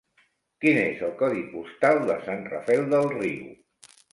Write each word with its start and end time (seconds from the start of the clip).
Quin 0.63 0.79
és 0.83 1.03
el 1.09 1.13
codi 1.19 1.43
postal 1.51 2.01
de 2.09 2.17
Sant 2.27 2.43
Rafel 2.55 2.89
del 2.95 3.07
Riu? 3.17 3.47